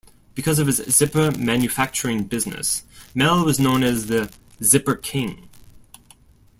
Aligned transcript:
Because 0.33 0.57
of 0.57 0.65
his 0.65 0.77
zipper 0.89 1.29
manufacturing 1.37 2.23
business, 2.23 2.85
Mel 3.13 3.45
was 3.45 3.59
known 3.59 3.83
as 3.83 4.07
"The 4.07 4.33
Zipper 4.63 4.95
King". 4.95 5.47